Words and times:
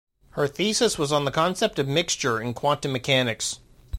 Her 0.31 0.47
thesis 0.47 0.97
was 0.97 1.11
on 1.11 1.25
the 1.25 1.31
concept 1.31 1.77
of 1.77 1.87
mixture 1.87 2.41
in 2.41 2.55
quantum 2.55 2.91
mechanics. 2.91 3.59